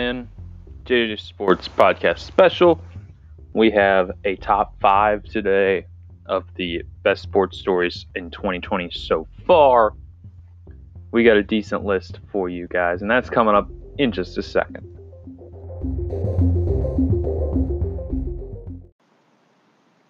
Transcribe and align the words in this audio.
in 0.00 0.28
JJ 0.84 1.20
Sports 1.20 1.68
Podcast 1.68 2.20
Special. 2.20 2.80
We 3.52 3.70
have 3.72 4.10
a 4.24 4.36
top 4.36 4.74
five 4.80 5.24
today 5.24 5.86
of 6.26 6.44
the 6.54 6.82
best 7.02 7.22
sports 7.22 7.58
stories 7.58 8.06
in 8.14 8.30
2020 8.30 8.90
so 8.90 9.28
far. 9.46 9.92
We 11.12 11.22
got 11.22 11.36
a 11.36 11.42
decent 11.42 11.84
list 11.84 12.20
for 12.32 12.48
you 12.48 12.66
guys, 12.68 13.02
and 13.02 13.10
that's 13.10 13.28
coming 13.28 13.54
up 13.54 13.68
in 13.98 14.10
just 14.10 14.38
a 14.38 14.42
second. 14.42 14.86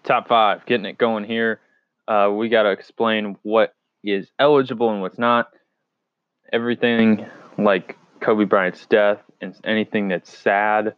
Top 0.04 0.28
five, 0.28 0.64
getting 0.66 0.86
it 0.86 0.98
going 0.98 1.24
here. 1.24 1.60
Uh, 2.06 2.30
we 2.32 2.48
got 2.48 2.62
to 2.62 2.70
explain 2.70 3.36
what 3.42 3.74
is 4.04 4.30
eligible 4.38 4.90
and 4.90 5.00
what's 5.00 5.18
not. 5.18 5.50
Everything 6.52 7.26
like 7.58 7.96
Kobe 8.20 8.44
Bryant's 8.44 8.86
death 8.86 9.18
and 9.40 9.54
anything 9.64 10.08
that's 10.08 10.36
sad 10.36 10.94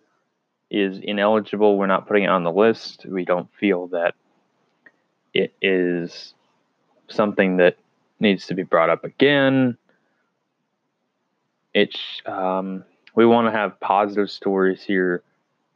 is 0.71 0.99
ineligible. 0.99 1.77
We're 1.77 1.87
not 1.87 2.07
putting 2.09 2.25
it 2.25 2.31
on 2.31 2.45
the 2.45 2.53
list. 2.53 3.05
We 3.07 3.25
don't 3.25 3.49
feel 3.59 3.89
that 3.89 4.15
it 5.35 5.53
is 5.61 6.35
something 7.09 7.59
that 7.59 7.77
needs 8.21 8.47
to 8.47 8.55
be 8.55 8.63
brought 8.63 8.91
up 8.91 9.05
again. 9.05 9.77
It's 11.75 11.99
um, 12.27 12.85
we 13.15 13.27
want 13.27 13.47
to 13.47 13.53
have 13.53 13.79
positive 13.81 14.31
stories 14.31 14.83
here, 14.83 15.23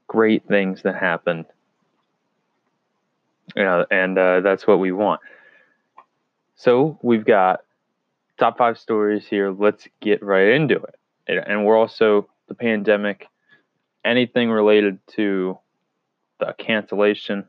great 0.06 0.46
things 0.46 0.82
that 0.82 0.96
happened. 0.96 1.46
Know, 3.54 3.87
and 3.90 4.18
uh, 4.18 4.40
that's 4.40 4.66
what 4.66 4.80
we 4.80 4.92
want. 4.92 5.20
So 6.56 6.98
we've 7.02 7.24
got 7.24 7.60
top 8.38 8.59
five 8.59 8.78
stories 8.78 9.26
here. 9.26 9.51
Let's 9.51 9.87
get 10.01 10.23
right 10.23 10.48
into 10.48 10.76
it. 10.76 10.95
And 11.28 11.64
we're 11.64 11.76
also 11.76 12.28
the 12.48 12.54
pandemic, 12.54 13.26
anything 14.04 14.51
related 14.51 14.98
to 15.14 15.59
the 16.38 16.54
cancellation 16.59 17.45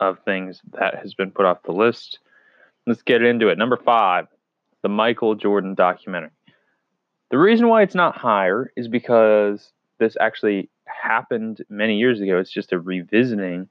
of 0.00 0.18
things 0.24 0.60
that 0.72 0.96
has 0.96 1.14
been 1.14 1.30
put 1.30 1.46
off 1.46 1.62
the 1.64 1.72
list. 1.72 2.18
Let's 2.86 3.02
get 3.02 3.22
into 3.22 3.48
it. 3.48 3.58
Number 3.58 3.76
five, 3.76 4.26
the 4.82 4.88
Michael 4.88 5.34
Jordan 5.34 5.74
documentary. 5.74 6.30
The 7.30 7.38
reason 7.38 7.68
why 7.68 7.82
it's 7.82 7.94
not 7.94 8.16
higher 8.16 8.70
is 8.76 8.88
because 8.88 9.72
this 9.98 10.16
actually 10.20 10.68
happened 10.84 11.64
many 11.70 11.96
years 11.96 12.20
ago. 12.20 12.38
It's 12.38 12.50
just 12.50 12.72
a 12.72 12.78
revisiting. 12.78 13.68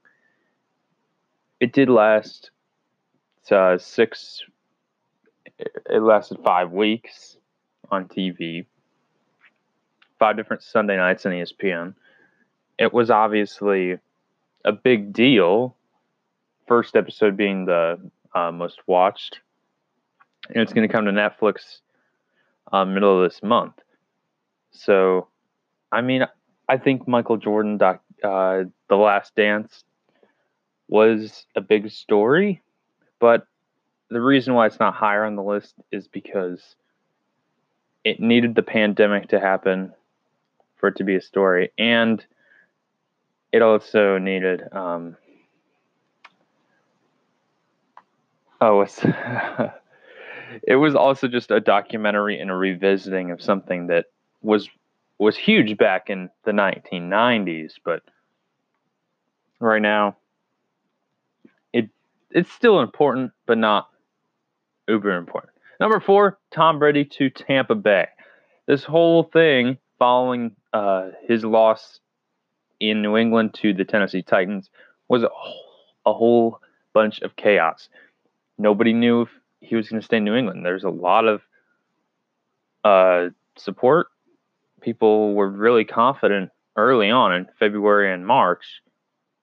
It 1.60 1.72
did 1.72 1.88
last 1.88 2.50
uh, 3.50 3.78
six, 3.78 4.42
it 5.58 6.02
lasted 6.02 6.38
five 6.42 6.72
weeks 6.72 7.36
on 7.90 8.06
TV, 8.06 8.66
five 10.22 10.36
different 10.36 10.62
Sunday 10.62 10.96
nights 10.96 11.26
on 11.26 11.32
ESPN. 11.32 11.94
It 12.78 12.92
was 12.92 13.10
obviously 13.10 13.98
a 14.64 14.70
big 14.70 15.12
deal. 15.12 15.74
First 16.68 16.94
episode 16.94 17.36
being 17.36 17.64
the 17.64 17.98
uh, 18.32 18.52
most 18.52 18.78
watched, 18.86 19.40
and 20.46 20.58
it's 20.58 20.72
going 20.72 20.86
to 20.86 20.92
come 20.92 21.06
to 21.06 21.10
Netflix 21.10 21.80
uh, 22.72 22.84
middle 22.84 23.20
of 23.20 23.28
this 23.28 23.42
month. 23.42 23.72
So, 24.70 25.26
I 25.90 26.02
mean, 26.02 26.24
I 26.68 26.76
think 26.76 27.08
Michael 27.08 27.36
Jordan, 27.36 27.76
doc, 27.76 28.00
uh, 28.22 28.62
The 28.88 28.96
Last 28.96 29.34
Dance, 29.34 29.82
was 30.86 31.46
a 31.56 31.60
big 31.60 31.90
story, 31.90 32.62
but 33.18 33.48
the 34.08 34.20
reason 34.20 34.54
why 34.54 34.68
it's 34.68 34.78
not 34.78 34.94
higher 34.94 35.24
on 35.24 35.34
the 35.34 35.42
list 35.42 35.74
is 35.90 36.06
because 36.06 36.76
it 38.04 38.20
needed 38.20 38.54
the 38.54 38.62
pandemic 38.62 39.30
to 39.30 39.40
happen 39.40 39.92
for 40.82 40.88
it 40.88 40.96
to 40.96 41.04
be 41.04 41.14
a 41.14 41.20
story, 41.20 41.70
and 41.78 42.26
it 43.52 43.62
also 43.62 44.18
needed. 44.18 44.64
Um, 44.72 45.16
oh, 48.60 48.80
it's 48.80 49.00
it 50.64 50.74
was 50.74 50.96
also 50.96 51.28
just 51.28 51.52
a 51.52 51.60
documentary 51.60 52.40
and 52.40 52.50
a 52.50 52.54
revisiting 52.56 53.30
of 53.30 53.40
something 53.40 53.86
that 53.86 54.06
was 54.42 54.68
was 55.18 55.36
huge 55.36 55.78
back 55.78 56.10
in 56.10 56.28
the 56.44 56.50
1990s, 56.50 57.74
but 57.84 58.02
right 59.60 59.82
now 59.82 60.16
it 61.72 61.90
it's 62.32 62.50
still 62.50 62.80
important, 62.80 63.30
but 63.46 63.56
not 63.56 63.88
uber 64.88 65.16
important. 65.16 65.52
Number 65.78 66.00
four, 66.00 66.40
Tom 66.50 66.80
Brady 66.80 67.04
to 67.04 67.30
Tampa 67.30 67.76
Bay. 67.76 68.08
This 68.66 68.82
whole 68.82 69.22
thing 69.22 69.78
following 70.00 70.56
uh, 70.72 71.10
his 71.26 71.44
loss 71.44 72.00
in 72.80 73.02
New 73.02 73.16
England 73.16 73.54
to 73.54 73.72
the 73.72 73.84
Tennessee 73.84 74.22
Titans 74.22 74.70
was 75.08 75.22
a 75.22 75.28
whole, 75.32 75.64
a 76.06 76.12
whole 76.12 76.60
bunch 76.92 77.20
of 77.22 77.36
chaos. 77.36 77.88
Nobody 78.58 78.92
knew 78.92 79.22
if 79.22 79.28
he 79.60 79.76
was 79.76 79.88
going 79.88 80.00
to 80.00 80.04
stay 80.04 80.16
in 80.16 80.24
New 80.24 80.34
England. 80.34 80.64
There's 80.64 80.84
a 80.84 80.90
lot 80.90 81.26
of 81.26 81.42
uh, 82.84 83.30
support. 83.56 84.08
People 84.80 85.34
were 85.34 85.48
really 85.48 85.84
confident 85.84 86.50
early 86.76 87.10
on 87.10 87.32
in 87.34 87.46
February 87.58 88.12
and 88.12 88.26
March, 88.26 88.64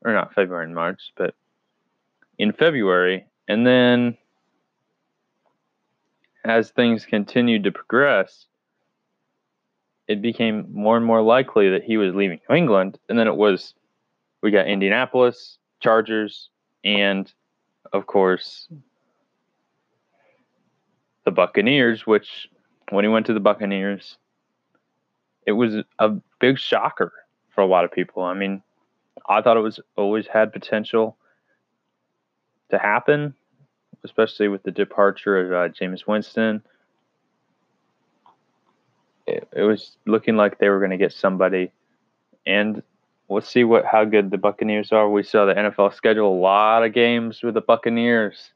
or 0.03 0.13
not 0.13 0.33
February 0.33 0.65
and 0.65 0.75
March, 0.75 1.13
but 1.15 1.33
in 2.37 2.51
February. 2.51 3.25
And 3.47 3.65
then 3.65 4.17
as 6.43 6.71
things 6.71 7.05
continued 7.05 7.63
to 7.63 7.71
progress, 7.71 8.47
it 10.09 10.23
became 10.23 10.67
more 10.73 10.97
and 10.97 11.05
more 11.05 11.21
likely 11.21 11.69
that 11.69 11.83
he 11.83 11.95
was 11.95 12.15
leaving 12.15 12.39
New 12.49 12.55
England. 12.55 12.97
And 13.07 13.17
then 13.17 13.27
it 13.27 13.35
was, 13.35 13.75
we 14.41 14.49
got 14.49 14.67
Indianapolis, 14.67 15.59
Chargers, 15.81 16.49
and 16.83 17.31
of 17.93 18.07
course, 18.07 18.67
the 21.25 21.31
Buccaneers, 21.31 22.07
which 22.07 22.49
when 22.89 23.05
he 23.05 23.09
went 23.09 23.27
to 23.27 23.35
the 23.35 23.39
Buccaneers, 23.39 24.17
it 25.45 25.51
was 25.51 25.75
a 25.99 26.09
big 26.39 26.57
shocker 26.57 27.13
for 27.49 27.61
a 27.61 27.67
lot 27.67 27.85
of 27.85 27.91
people. 27.91 28.23
I 28.23 28.33
mean, 28.33 28.63
I 29.27 29.43
thought 29.43 29.57
it 29.57 29.61
was 29.61 29.79
always 29.95 30.25
had 30.25 30.51
potential 30.51 31.17
to 32.71 32.79
happen, 32.79 33.35
especially 34.03 34.47
with 34.47 34.63
the 34.63 34.71
departure 34.71 35.39
of 35.39 35.51
uh, 35.51 35.71
Jameis 35.71 36.07
Winston 36.07 36.63
it, 39.29 39.47
it 39.55 39.63
was 39.63 39.97
looking 40.05 40.35
like 40.35 40.57
they 40.57 40.69
were 40.69 40.79
going 40.79 40.91
to 40.91 40.97
get 40.97 41.13
somebody, 41.13 41.71
and 42.45 42.81
we'll 43.27 43.41
see 43.41 43.63
what 43.63 43.85
how 43.85 44.05
good 44.05 44.31
the 44.31 44.37
Buccaneers 44.37 44.91
are. 44.91 45.09
We 45.09 45.23
saw 45.23 45.45
the 45.45 45.53
NFL 45.53 45.93
schedule 45.93 46.33
a 46.33 46.39
lot 46.39 46.83
of 46.83 46.93
games 46.93 47.41
with 47.43 47.53
the 47.53 47.61
Buccaneers 47.61 48.51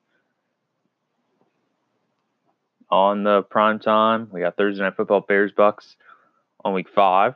on 2.89 3.23
the 3.23 3.43
prime 3.43 3.79
time. 3.79 4.29
We 4.31 4.41
got 4.41 4.57
Thursday 4.57 4.83
night 4.83 4.95
football, 4.95 5.21
Bears 5.21 5.51
Bucks 5.51 5.95
on 6.63 6.73
week 6.73 6.89
five. 6.93 7.35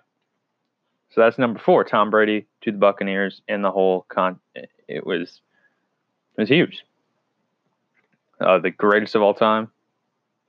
So 1.09 1.22
that's 1.22 1.38
number 1.38 1.59
four. 1.59 1.84
Tom 1.84 2.09
Brady 2.09 2.46
to 2.62 2.72
the 2.72 2.78
Buccaneers 2.78 3.42
and 3.48 3.64
the 3.64 3.72
whole 3.72 4.06
con. 4.09 4.40
It 4.88 5.06
was 5.06 5.42
it 6.38 6.42
was 6.42 6.50
huge. 6.50 6.84
Uh, 8.40 8.59
the 8.59 8.69
greatest 8.69 9.16
of 9.16 9.22
all 9.22 9.34
time. 9.34 9.69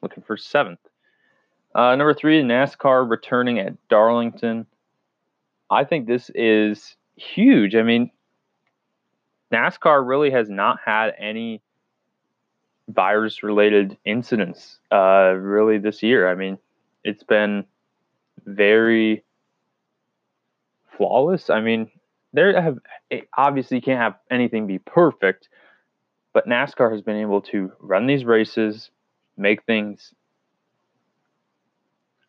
Looking 0.02 0.22
for 0.22 0.36
seventh. 0.36 0.78
Uh, 1.78 1.94
number 1.94 2.12
three, 2.12 2.42
NASCAR 2.42 3.08
returning 3.08 3.60
at 3.60 3.76
Darlington. 3.88 4.66
I 5.70 5.84
think 5.84 6.08
this 6.08 6.28
is 6.34 6.96
huge. 7.14 7.76
I 7.76 7.82
mean, 7.82 8.10
NASCAR 9.52 10.04
really 10.04 10.32
has 10.32 10.50
not 10.50 10.80
had 10.84 11.12
any 11.16 11.62
virus 12.88 13.44
related 13.44 13.96
incidents 14.04 14.80
uh, 14.90 15.34
really 15.38 15.78
this 15.78 16.02
year. 16.02 16.28
I 16.28 16.34
mean, 16.34 16.58
it's 17.04 17.22
been 17.22 17.64
very 18.44 19.22
flawless. 20.96 21.48
I 21.48 21.60
mean, 21.60 21.92
there 22.32 22.60
have 22.60 22.78
obviously 23.36 23.80
can't 23.80 24.00
have 24.00 24.16
anything 24.32 24.66
be 24.66 24.80
perfect, 24.80 25.48
but 26.32 26.48
NASCAR 26.48 26.90
has 26.90 27.02
been 27.02 27.18
able 27.18 27.42
to 27.42 27.70
run 27.78 28.08
these 28.08 28.24
races, 28.24 28.90
make 29.36 29.62
things 29.62 30.12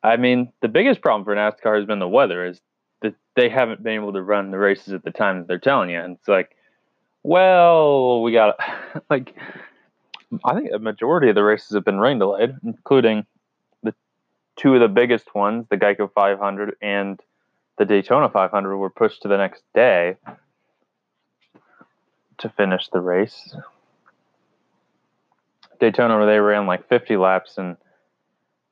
I 0.03 0.17
mean, 0.17 0.51
the 0.61 0.67
biggest 0.67 1.01
problem 1.01 1.25
for 1.25 1.35
NASCAR 1.35 1.77
has 1.77 1.85
been 1.85 1.99
the 1.99 2.07
weather. 2.07 2.45
Is 2.45 2.61
that 3.01 3.15
they 3.35 3.49
haven't 3.49 3.83
been 3.83 3.95
able 3.95 4.13
to 4.13 4.21
run 4.21 4.51
the 4.51 4.57
races 4.57 4.93
at 4.93 5.03
the 5.03 5.11
time 5.11 5.39
that 5.39 5.47
they're 5.47 5.59
telling 5.59 5.89
you, 5.89 5.99
and 5.99 6.17
it's 6.17 6.27
like, 6.27 6.55
well, 7.23 8.21
we 8.21 8.31
got 8.31 8.57
like, 9.09 9.35
I 10.45 10.53
think 10.53 10.69
a 10.73 10.79
majority 10.79 11.29
of 11.29 11.35
the 11.35 11.43
races 11.43 11.73
have 11.73 11.85
been 11.85 11.99
rain 11.99 12.19
delayed, 12.19 12.55
including 12.63 13.25
the 13.83 13.93
two 14.55 14.73
of 14.75 14.79
the 14.79 14.87
biggest 14.87 15.33
ones, 15.35 15.65
the 15.69 15.77
Geico 15.77 16.11
500 16.11 16.75
and 16.81 17.19
the 17.77 17.85
Daytona 17.85 18.29
500, 18.29 18.77
were 18.77 18.89
pushed 18.89 19.21
to 19.23 19.27
the 19.27 19.37
next 19.37 19.63
day 19.73 20.15
to 22.37 22.49
finish 22.49 22.87
the 22.89 23.01
race. 23.01 23.55
Daytona, 25.79 26.17
where 26.17 26.25
they 26.25 26.39
ran 26.39 26.67
like 26.67 26.87
50 26.89 27.17
laps, 27.17 27.57
and 27.57 27.77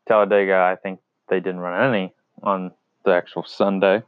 Talladega, 0.07 0.55
I 0.55 0.75
think 0.75 0.99
they 1.29 1.39
didn't 1.39 1.59
run 1.59 1.93
any 1.93 2.13
on 2.43 2.71
the 3.05 3.11
actual 3.11 3.43
Sunday. 3.43 4.03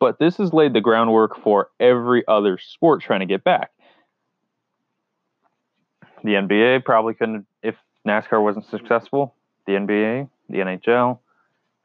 But 0.00 0.18
this 0.18 0.36
has 0.36 0.52
laid 0.52 0.74
the 0.74 0.80
groundwork 0.80 1.42
for 1.42 1.70
every 1.80 2.24
other 2.28 2.58
sport 2.58 3.02
trying 3.02 3.20
to 3.20 3.26
get 3.26 3.42
back. 3.42 3.70
The 6.22 6.30
NBA 6.30 6.84
probably 6.84 7.14
couldn't, 7.14 7.46
if 7.62 7.76
NASCAR 8.06 8.42
wasn't 8.42 8.66
successful, 8.66 9.34
the 9.66 9.72
NBA, 9.72 10.28
the 10.48 10.58
NHL, 10.58 11.18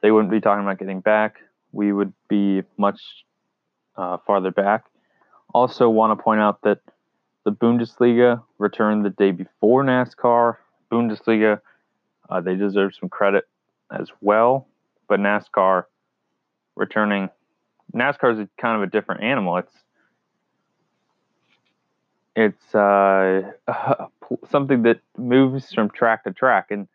they 0.01 0.11
wouldn't 0.11 0.31
be 0.31 0.41
talking 0.41 0.63
about 0.63 0.79
getting 0.79 1.01
back. 1.01 1.37
We 1.71 1.91
would 1.91 2.13
be 2.27 2.63
much 2.77 2.99
uh, 3.95 4.17
farther 4.25 4.51
back. 4.51 4.85
Also, 5.53 5.89
want 5.89 6.17
to 6.17 6.23
point 6.23 6.41
out 6.41 6.61
that 6.63 6.79
the 7.45 7.51
Bundesliga 7.51 8.43
returned 8.57 9.05
the 9.05 9.09
day 9.09 9.31
before 9.31 9.83
NASCAR. 9.83 10.57
Bundesliga, 10.91 11.61
uh, 12.33 12.41
they 12.41 12.55
deserve 12.55 12.95
some 12.99 13.09
credit 13.09 13.47
as 13.91 14.09
well, 14.19 14.67
but 15.07 15.19
NASCAR 15.19 15.85
returning. 16.75 17.29
NASCAR 17.93 18.41
is 18.41 18.47
kind 18.59 18.75
of 18.75 18.81
a 18.81 18.87
different 18.87 19.21
animal. 19.23 19.57
It's 19.57 19.73
it's 22.35 22.73
uh, 22.73 23.51
something 24.49 24.81
that 24.83 25.01
moves 25.15 25.71
from 25.71 25.91
track 25.91 26.23
to 26.23 26.31
track, 26.31 26.71
and 26.71 26.87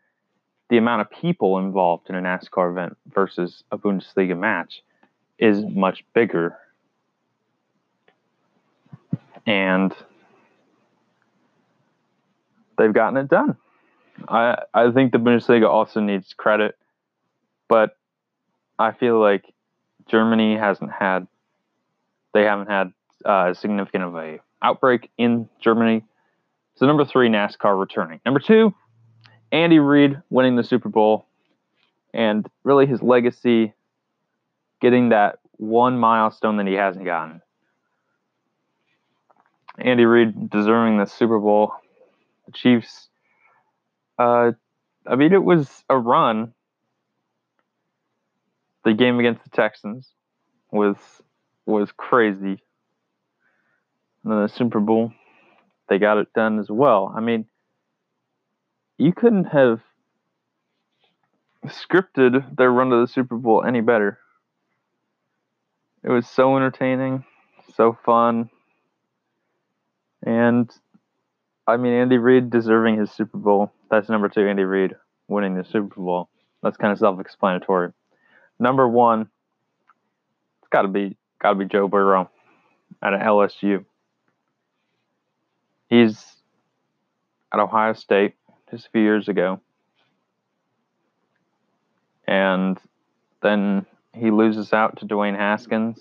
the 0.70 0.76
amount 0.76 1.02
of 1.02 1.10
people 1.10 1.58
involved 1.58 2.10
in 2.10 2.16
a 2.16 2.20
NASCAR 2.20 2.72
event 2.72 2.96
versus 3.06 3.62
a 3.70 3.78
Bundesliga 3.78 4.36
match 4.36 4.82
is 5.38 5.64
much 5.64 6.04
bigger. 6.14 6.58
And 9.46 9.94
they've 12.76 12.92
gotten 12.92 13.16
it 13.16 13.28
done. 13.28 13.56
I 14.26 14.62
I 14.74 14.90
think 14.90 15.12
the 15.12 15.18
Bundesliga 15.18 15.68
also 15.68 16.00
needs 16.00 16.32
credit, 16.32 16.76
but 17.68 17.96
I 18.78 18.92
feel 18.92 19.20
like 19.20 19.44
Germany 20.08 20.56
hasn't 20.56 20.90
had 20.92 21.26
they 22.32 22.44
haven't 22.44 22.68
had 22.68 22.92
uh, 23.24 23.54
significant 23.54 24.04
of 24.04 24.16
a 24.16 24.40
outbreak 24.62 25.10
in 25.18 25.48
Germany. 25.60 26.04
So 26.76 26.86
number 26.86 27.04
three, 27.04 27.28
NASCAR 27.28 27.78
returning. 27.78 28.20
Number 28.24 28.40
two, 28.40 28.74
Andy 29.50 29.78
Reid 29.78 30.20
winning 30.30 30.56
the 30.56 30.64
Super 30.64 30.88
Bowl, 30.88 31.26
and 32.14 32.48
really 32.64 32.86
his 32.86 33.02
legacy, 33.02 33.74
getting 34.80 35.08
that 35.08 35.40
one 35.56 35.98
milestone 35.98 36.56
that 36.58 36.66
he 36.66 36.74
hasn't 36.74 37.04
gotten. 37.04 37.42
Andy 39.78 40.04
Reid 40.04 40.50
deserving 40.50 40.98
the 40.98 41.06
Super 41.06 41.38
Bowl. 41.38 41.72
The 42.46 42.52
Chiefs. 42.52 43.07
Uh, 44.18 44.52
I 45.06 45.16
mean, 45.16 45.32
it 45.32 45.42
was 45.42 45.84
a 45.88 45.96
run. 45.96 46.52
The 48.84 48.94
game 48.94 49.18
against 49.18 49.44
the 49.44 49.50
Texans 49.50 50.08
was 50.70 50.96
was 51.66 51.90
crazy. 51.96 52.62
And 54.24 54.32
then 54.32 54.42
the 54.42 54.48
Super 54.48 54.80
Bowl, 54.80 55.12
they 55.88 55.98
got 55.98 56.18
it 56.18 56.32
done 56.32 56.58
as 56.58 56.70
well. 56.70 57.12
I 57.14 57.20
mean, 57.20 57.46
you 58.96 59.12
couldn't 59.12 59.44
have 59.44 59.80
scripted 61.66 62.56
their 62.56 62.70
run 62.70 62.90
to 62.90 63.00
the 63.00 63.06
Super 63.06 63.36
Bowl 63.36 63.64
any 63.64 63.80
better. 63.80 64.18
It 66.02 66.10
was 66.10 66.26
so 66.26 66.56
entertaining, 66.56 67.24
so 67.74 67.96
fun. 68.04 68.50
And 70.24 70.70
I 71.66 71.76
mean, 71.76 71.92
Andy 71.92 72.18
Reid 72.18 72.50
deserving 72.50 72.98
his 72.98 73.10
Super 73.10 73.38
Bowl. 73.38 73.72
That's 73.90 74.08
number 74.08 74.28
two, 74.28 74.46
Andy 74.46 74.64
Reid 74.64 74.94
winning 75.28 75.54
the 75.54 75.64
Super 75.64 76.00
Bowl. 76.00 76.28
That's 76.62 76.76
kind 76.76 76.92
of 76.92 76.98
self 76.98 77.20
explanatory. 77.20 77.92
Number 78.58 78.88
one, 78.88 79.28
it's 80.60 80.68
got 80.70 80.82
to 80.82 80.88
be 80.88 81.16
got 81.40 81.50
to 81.50 81.54
be 81.56 81.64
Joe 81.64 81.88
Burrow 81.88 82.30
at 83.02 83.12
LSU. 83.12 83.84
He's 85.88 86.24
at 87.52 87.60
Ohio 87.60 87.94
State 87.94 88.34
just 88.70 88.86
a 88.86 88.90
few 88.90 89.02
years 89.02 89.28
ago. 89.28 89.60
And 92.26 92.78
then 93.42 93.86
he 94.12 94.30
loses 94.30 94.72
out 94.72 94.98
to 94.98 95.06
Dwayne 95.06 95.36
Haskins. 95.36 95.98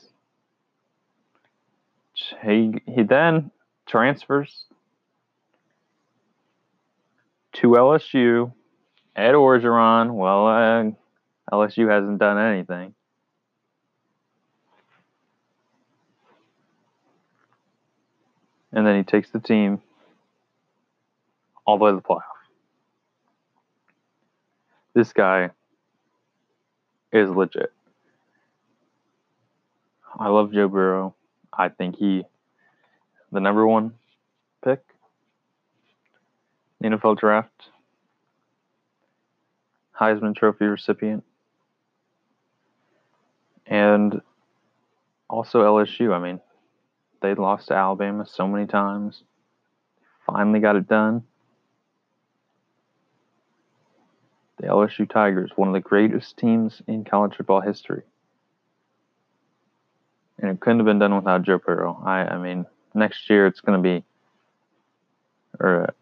He 2.44 2.74
he 2.86 3.04
then 3.04 3.52
transfers 3.86 4.66
to 7.58 7.70
LSU. 7.70 8.54
Ed 9.16 9.32
Orgeron, 9.32 10.14
well, 10.14 10.48
uh, 10.48 10.92
LSU 11.52 11.90
hasn't 11.90 12.20
done 12.20 12.38
anything. 12.38 12.94
And 18.72 18.86
then 18.86 18.98
he 18.98 19.04
takes 19.04 19.32
the 19.32 19.40
team 19.40 19.82
all 21.66 21.80
the 21.80 21.86
way 21.86 21.92
to 21.92 21.96
the 21.96 22.02
playoff. 22.02 22.22
This 24.94 25.14
guy 25.14 25.50
is 27.12 27.30
legit. 27.30 27.72
I 30.20 30.30
love 30.30 30.54
Joe 30.54 30.68
Burrow. 30.68 31.16
I 31.52 31.70
think 31.70 31.98
he 31.98 32.24
the 33.32 33.40
number 33.40 33.66
one 33.66 33.94
pick 34.64 34.84
NFL 36.84 37.18
draft. 37.18 37.70
Heisman 40.00 40.36
Trophy 40.36 40.66
recipient. 40.66 41.24
And 43.66 44.22
also 45.30 45.62
LSU. 45.62 46.14
I 46.14 46.20
mean, 46.20 46.40
they 47.22 47.34
lost 47.34 47.68
to 47.70 47.74
Alabama 47.74 48.26
so 48.26 48.48
many 48.48 48.68
times. 48.68 49.24
Finally 50.26 50.60
got 50.60 50.76
it 50.76 50.88
done. 50.88 51.24
The 54.58 54.68
LSU 54.68 55.10
Tigers, 55.10 55.52
one 55.56 55.68
of 55.68 55.74
the 55.74 55.80
greatest 55.80 56.38
teams 56.38 56.82
in 56.88 57.04
college 57.04 57.36
football 57.36 57.62
history. 57.62 58.04
And 60.40 60.52
it 60.52 60.60
couldn't 60.60 60.80
have 60.80 60.86
been 60.86 61.00
done 61.00 61.16
without 61.16 61.44
Joe 61.44 61.58
Burrow. 61.58 62.02
I, 62.06 62.22
I 62.22 62.38
mean, 62.38 62.66
next 62.94 63.30
year 63.30 63.48
it's 63.48 63.62
going 63.62 63.82
to 63.82 63.84
be, 63.84 64.04
or 65.60 65.94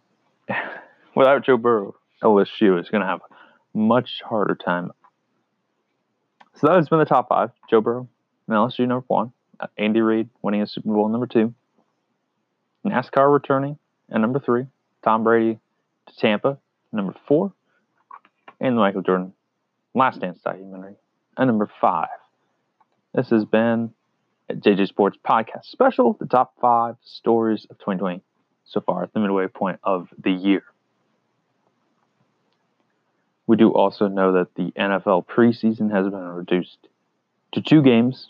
without 1.16 1.46
Joe 1.46 1.58
Burrow, 1.58 1.96
LSU 2.24 2.80
is 2.80 2.90
going 2.90 3.02
to 3.02 3.08
have 3.08 3.22
a 3.22 3.78
much 3.78 4.22
harder 4.24 4.56
time. 4.56 4.92
So 6.56 6.68
that 6.68 6.76
has 6.76 6.90
been 6.90 7.00
the 7.00 7.06
top 7.06 7.30
five. 7.30 7.52
Joe 7.70 7.82
Burrow, 7.82 8.08
LSU 8.50 8.88
number 8.88 9.06
one. 9.08 9.32
Andy 9.78 10.02
Reid 10.02 10.30
winning 10.42 10.62
a 10.62 10.68
Super 10.68 10.90
Bowl 10.90 11.08
number 11.10 11.28
two. 11.28 11.54
NASCAR 12.86 13.32
returning 13.32 13.78
and 14.10 14.22
number 14.22 14.40
three. 14.40 14.66
Tom 15.04 15.24
Brady 15.24 15.60
to 16.08 16.16
Tampa, 16.18 16.58
number 16.92 17.16
four. 17.28 17.54
And 18.60 18.78
the 18.78 18.82
Michael 18.82 19.02
Jordan 19.02 19.34
Last 19.94 20.20
Dance 20.20 20.40
documentary, 20.44 20.96
and 21.38 21.48
number 21.48 21.70
five. 21.80 22.10
This 23.14 23.30
has 23.30 23.46
been 23.46 23.92
a 24.50 24.54
JJ 24.54 24.88
Sports 24.90 25.18
Podcast 25.26 25.66
special, 25.66 26.18
the 26.20 26.26
top 26.26 26.54
five 26.60 26.96
stories 27.02 27.66
of 27.70 27.78
2020 27.80 28.22
so 28.66 28.82
far 28.82 29.04
at 29.04 29.14
the 29.14 29.20
midway 29.22 29.48
point 29.48 29.80
of 29.84 30.10
the 30.22 30.32
year. 30.32 30.64
We 33.48 33.58
do 33.58 33.70
also 33.72 34.08
know 34.08 34.34
that 34.34 34.56
the 34.56 34.72
NFL 34.72 35.26
preseason 35.28 35.92
has 35.92 36.10
been 36.10 36.20
reduced 36.20 36.78
to 37.54 37.62
two 37.62 37.82
games 37.82 38.28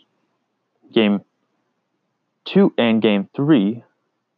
Game 0.94 1.22
two 2.46 2.74
and 2.78 3.02
game 3.02 3.28
three 3.36 3.84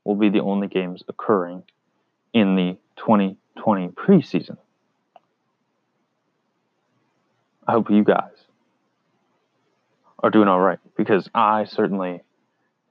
will 0.03 0.15
be 0.15 0.29
the 0.29 0.39
only 0.39 0.67
games 0.67 1.03
occurring 1.07 1.63
in 2.33 2.55
the 2.55 2.77
2020 2.97 3.89
preseason. 3.89 4.57
I 7.67 7.73
hope 7.73 7.89
you 7.89 8.03
guys 8.03 8.31
are 10.19 10.29
doing 10.29 10.47
all 10.47 10.59
right 10.59 10.79
because 10.95 11.29
I 11.35 11.65
certainly 11.65 12.21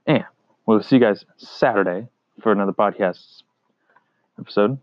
am. 0.07 0.25
We'll 0.67 0.83
see 0.83 0.97
you 0.97 1.01
guys 1.01 1.25
Saturday 1.39 2.09
for 2.43 2.53
another 2.53 2.73
podcast 2.73 3.43
episode, 4.39 4.79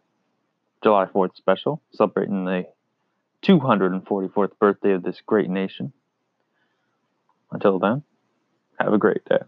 July 0.84 1.06
4th 1.06 1.36
special, 1.38 1.82
celebrating 1.92 2.46
the 2.46 2.66
244th 3.44 4.58
birthday 4.60 4.94
of 4.94 5.04
this 5.04 5.22
great 5.26 5.50
nation. 5.50 5.94
Until 7.52 7.80
then, 7.80 8.04
have 8.80 8.94
a 8.94 8.98
great 8.98 9.24
day. 9.26 9.40